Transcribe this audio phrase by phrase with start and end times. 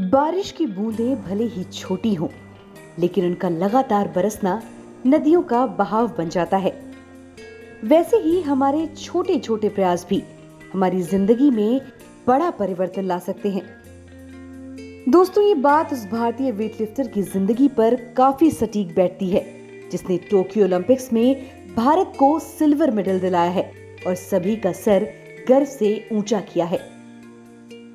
[0.00, 2.28] बारिश की बूंदें भले ही छोटी हों,
[2.98, 4.60] लेकिन उनका लगातार बरसना
[5.06, 6.70] नदियों का बहाव बन जाता है।
[7.84, 10.22] वैसे ही हमारे छोटे छोटे प्रयास भी
[10.72, 11.80] हमारी ज़िंदगी में
[12.26, 13.62] बड़ा परिवर्तन ला सकते हैं।
[15.10, 19.44] दोस्तों, ये बात उस भारतीय वेटलिफ्टर की ज़िंदगी पर काफ़ी सटीक बैठती है,
[19.90, 23.70] जिसने टोक्यो ओलंपिक्स में भारत को सिल्वर मेडल दिलाया है
[24.06, 25.08] और सभी का सर
[25.48, 26.80] गर्व से ऊँचा किया है।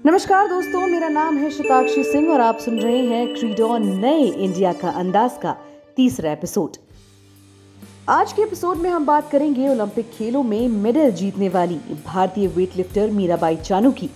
[0.06, 4.74] नमस्कार दोस्तों, मेरा नाम है शताक्षी सिंह और आप सुन रहे हैं क्रीडॉन नए इंडिया
[4.74, 5.56] का अंदाज का
[5.96, 6.72] तीसरा एपिसोड।
[8.10, 13.10] आज के एपिसोड में हम बात करेंगे ओलंपिक खेलों में मेडल जीतने वाली भारतीय वेटलिफ्टर
[13.10, 14.10] मीराबाई चानू की।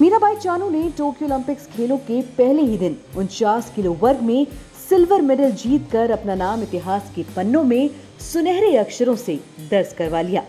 [0.00, 4.46] मीराबाई चानू ने टोक्यो ओलंपिक्स खेलों के पहले ही दिन उनचास किलो वर्ग में
[4.88, 7.90] सिल्वर मेडल जीतकर अपना नाम इतिहास के पन्नों में
[8.32, 10.44] सुनहरे अक्षरों से दर्ज करवा लिया।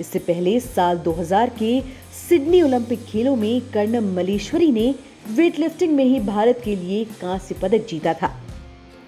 [0.00, 1.80] इससे पहले साल 2000 के
[2.18, 4.94] सिडनी ओलंपिक खेलों में कर्णम मलेश्वरी ने
[5.30, 8.30] वेटलिफ्टिंग में ही भारत के लिए कांस्य पदक जीता था।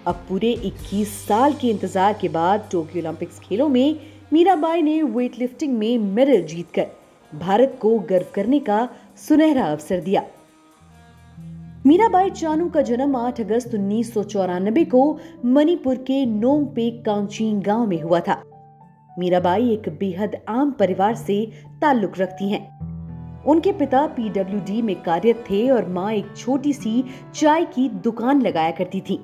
[0.07, 4.01] अब पूरे 21 साल के इंतज़ार के बाद टोक्यो ओलंपिक्स खेलों में
[4.33, 6.87] मीराबाई ने वेटलिफ्टिंग में मेडल जीतकर
[7.33, 8.89] भारत को गर्व करने का
[9.29, 10.23] सुनहरा अवसर दिया।
[11.87, 15.03] मीराबाई चानू का जन्म 8 अगस्त उन्नीस सौ चौरानबे को
[15.45, 18.43] मणिपुर के नोंगपे कांगचिंग गाँव में हुआ था।
[19.19, 21.53] मीराबाई एक बेहद आम परिवार से
[21.83, 27.65] ताल्लुक रखती हैं। उनके पिता पीडब्ल्यूडी में कार्यरत थे और माँ एक छोटी सी चाय
[27.65, 29.19] की दुकान लगाया करती थी।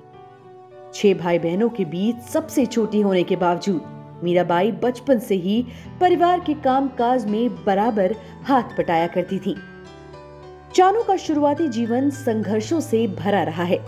[0.94, 5.64] छह भाई बहनों के बीच सबसे छोटी होने के बावजूद मीराबाई बचपन से ही
[6.00, 9.56] परिवार के काम काज में बराबर हाथ पटाया करती थी।
[10.74, 13.78] चानू का शुरुआती जीवन संघर्षों से भरा रहा है।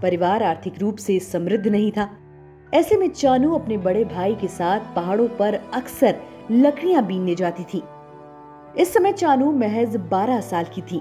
[0.00, 2.08] परिवार आर्थिक रूप से समृद्ध नहीं था।
[2.74, 6.20] ऐसे में चानू अपने बड़े भाई के साथ पहाड़ों पर अक्सर
[6.50, 7.82] लकड़ियाँ बीनने जाती थी।
[8.82, 11.00] इस समय चानू महज 12 साल की थी।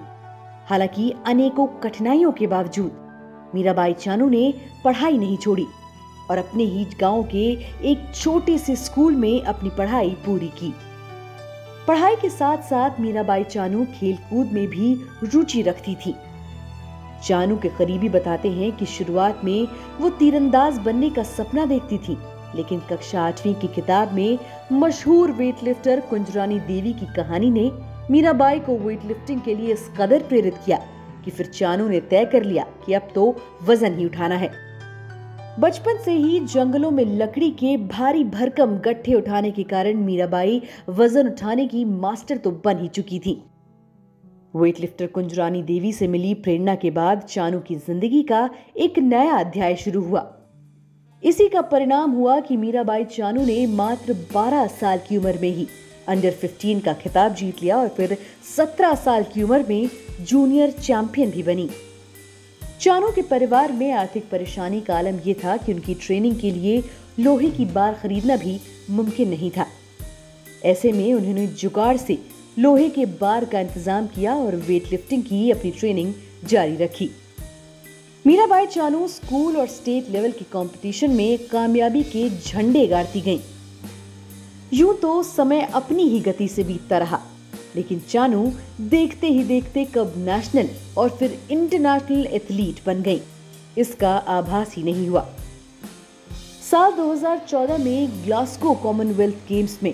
[0.69, 5.65] हालाँकि अनेकों कठिनाइयों के बावजूद मीराबाई चानू ने पढ़ाई नहीं छोड़ी
[6.29, 7.45] और अपने ही गाँव के
[7.91, 10.73] एक छोटे से स्कूल में अपनी पढ़ाई पूरी की।
[11.87, 14.93] पढ़ाई के साथ साथ मीराबाई चानू खेल कूद में भी
[15.23, 16.15] रुचि रखती थी।
[17.23, 19.67] चानू के करीबी बताते हैं कि शुरुआत में
[19.99, 22.17] वो तीरंदाज बनने का सपना देखती थी,
[22.55, 24.37] लेकिन कक्षा आठवीं की किताब में
[24.71, 27.69] मशहूर वेटलिफ्टर कुंजरानी देवी की कहानी ने
[28.11, 30.77] मीराबाई को वेटलिफ्टिंग के लिए इस कदर प्रेरित किया
[31.25, 34.49] कि फिर चानू ने तय कर लिया कि अब तो वज़न ही उठाना है।
[35.59, 41.27] बचपन से ही जंगलों में लकड़ी के भारी भरकम गट्ठे उठाने के कारण मीराबाई वज़न
[41.27, 43.41] उठाने की मास्टर तो बन ही चुकी थी।
[44.53, 49.75] वेटलिफ्टर कुंजरानी देवी से मिली प्रेरणा के बाद चानू की ज़िंदगी का एक नया अध्याय
[49.75, 50.23] शुरू हुआ।
[51.23, 55.67] इसी का परिणाम हुआ कि मीराबाई चानू ने मात्र 12 साल की उम्र में ही
[56.07, 58.17] अंडर 15 का खिताब जीत लिया और फिर
[58.57, 59.89] 17 साल की उम्र में
[60.21, 61.69] जूनियर चैंपियन भी बनी।
[62.81, 66.83] चानू के परिवार में आर्थिक परेशानी का आलम यह था कि उनकी ट्रेनिंग के लिए
[67.19, 69.65] लोहे की बार खरीदना भी मुमकिन नहीं था।
[70.65, 72.17] ऐसे में उन्होंने जुगाड़ से
[72.57, 76.13] लोहे के बार का इंतज़ाम किया और वेट लिफ्टिंग की अपनी ट्रेनिंग
[76.45, 77.09] जारी रखी।
[78.25, 83.39] मीराबाई चानू स्कूल और स्टेट लेवल के कंपटीशन में कामयाबी के झंडे गाड़ती गईं।
[84.73, 87.19] यूँ तो समय अपनी ही गति से बीतता रहा,
[87.75, 88.51] लेकिन चानू
[88.81, 93.21] देखते ही देखते कब नेशनल और फिर इंटरनेशनल एथलीट बन गई।
[93.77, 95.27] इसका आभास ही नहीं हुआ।
[96.71, 99.93] साल 2014 में ग्लास्को कॉमनवेल्थ गेम्स में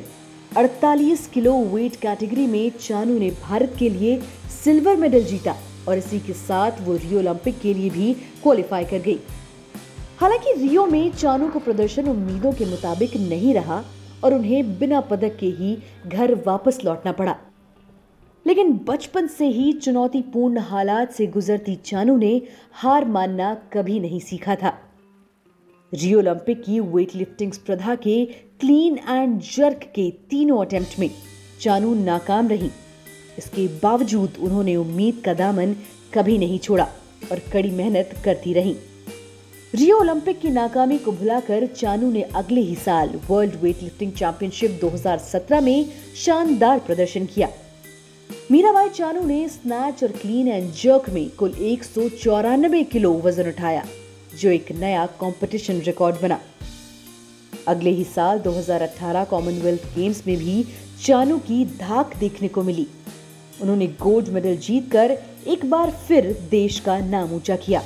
[0.55, 4.21] 48 किलो वेट कैटेगरी में चानू ने भारत के लिए
[4.63, 5.55] सिल्वर मेडल जीता
[5.87, 9.19] और इसी के साथ वो रियो ओलंपिक के लिए भी क्वालिफाई कर गई।
[10.17, 13.83] हालाँकि रियो में चानू का प्रदर्शन उम्मीदों के मुताबिक नहीं रहा
[14.23, 17.35] और उन्हें बिना पदक के ही घर वापस लौटना पड़ा।
[18.47, 22.41] लेकिन बचपन से ही चुनौतीपूर्ण हालात से गुजरती चानू ने
[22.73, 24.86] हार मानना कभी नहीं सीखा था।
[25.93, 28.25] रियो ओलंपिक की वेट लिफ्टिंग स्पर्धा के
[28.59, 31.09] क्लीन एंड जर्क के तीनों अटेम्प्ट में
[31.61, 32.69] चानू नाकाम रही।
[33.37, 35.75] इसके बावजूद उन्होंने उम्मीद का दामन
[36.13, 36.83] कभी नहीं छोड़ा
[37.31, 38.75] और कड़ी मेहनत करती रही।
[39.75, 44.79] रियो ओलंपिक की नाकामी को भुलाकर चानू ने अगले ही साल वर्ल्ड वेट लिफ्टिंग चैंपियनशिप
[44.81, 45.85] 2017 में
[46.15, 47.49] शानदार प्रदर्शन किया।
[48.51, 53.47] मीराबाई चानू ने स्नैच और क्लीन एंड जर्क में कुल एक सौ चौरानबे किलो वज़न
[53.47, 53.85] उठाया।
[54.41, 56.39] जो एक नया कंपटीशन रिकॉर्ड बना।
[57.67, 60.65] अगले ही साल 2018 कॉमनवेल्थ गेम्स में भी
[61.05, 62.87] चानू की धाक देखने को मिली।
[63.61, 65.17] उन्होंने गोल्ड मेडल जीतकर
[65.47, 67.83] एक बार फिर देश का नाम ऊँचा किया।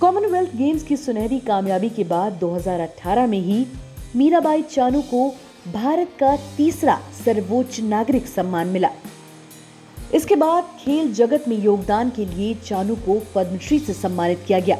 [0.00, 3.66] कॉमनवेल्थ गेम्स की सुनहरी कामयाबी के बाद 2018 में ही
[4.16, 5.28] मीराबाई चानू को
[5.72, 8.90] भारत का तीसरा सर्वोच्च नागरिक सम्मान मिला।
[10.14, 14.78] इसके बाद खेल जगत में योगदान के लिए चानू को पद्मश्री से सम्मानित किया गया।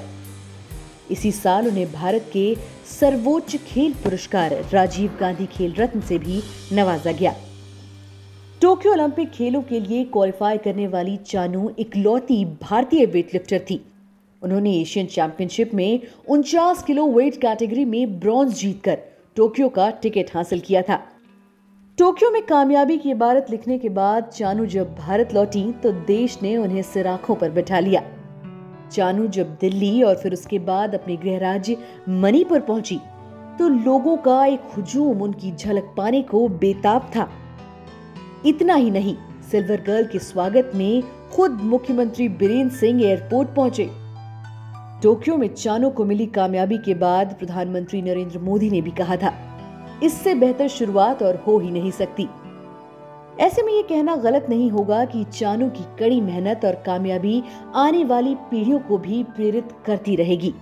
[1.11, 2.55] इसी साल उन्हें भारत के
[2.91, 7.35] सर्वोच्च खेल पुरस्कार, राजीव गांधी खेल रत्न से भी नवाजा गया।
[8.63, 13.81] टोक्यो ओलंपिक खेलों के लिए क्वालिफाई करने वाली चानू इकलौती भारतीय वेटलिफ्टर थी।
[14.43, 18.99] उन्होंने एशियन चैंपियनशिप में उनचास किलो वेट कैटेगरी में ब्रॉन्ज जीतकर
[19.37, 20.97] टोक्यो का टिकट हासिल किया था।
[21.99, 26.57] टोक्यो में कामयाबी की इबारत लिखने के बाद चानू जब भारत लौटी तो देश ने
[26.57, 28.03] उन्हें सिराखों पर बैठा लिया।
[28.89, 31.77] चानू जब दिल्ली और फिर उसके बाद अपने गृह राज्य
[32.09, 32.99] मणिपुर पहुँची
[33.59, 37.29] तो लोगों का एक हुजूम उनकी झलक पाने को बेताब था।
[38.47, 39.15] इतना ही नहीं,
[39.51, 41.03] सिल्वर गर्ल के स्वागत में
[41.33, 43.89] खुद मुख्यमंत्री बीरेन्द्र सिंह एयरपोर्ट पहुँचे।
[45.03, 49.33] टोक्यो में चानो को मिली कामयाबी के बाद प्रधानमंत्री नरेंद्र मोदी ने भी कहा था,
[50.03, 52.29] इससे बेहतर शुरुआत और हो ही नहीं सकती।
[53.39, 57.43] ऐसे में ये कहना गलत नहीं होगा कि चानू की कड़ी मेहनत और कामयाबी
[57.75, 60.53] आने वाली पीढ़ियों को भी प्रेरित करती रहेगी।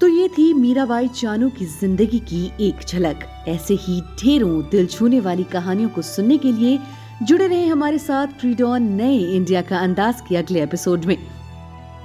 [0.00, 5.20] तो ये थी मीराबाई चानू की ज़िंदगी की एक झलक। ऐसे ही ढेरों दिल छूने
[5.20, 6.78] वाली कहानियों को सुनने के लिए
[7.22, 11.16] जुड़े रहे हमारे साथ क्रीडॉन नए इंडिया का अंदाज के अगले एपिसोड में।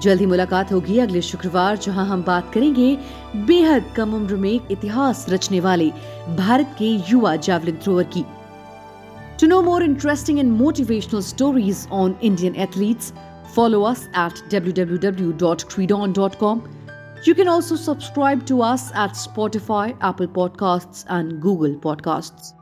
[0.01, 2.97] जल्दी मुलाकात होगी अगले शुक्रवार, जहाँ हम बात करेंगे
[3.47, 5.89] बेहद कम उम्र में इतिहास रचने वाले
[6.37, 8.23] भारत के युवा जावलिन थ्रोअर की।
[9.41, 13.11] To know more interesting and motivational stories on Indian athletes,
[13.55, 16.77] follow us at www.credon.com.
[17.23, 22.53] You can also subscribe to us at Spotify, Apple Podcasts, and Google Podcasts.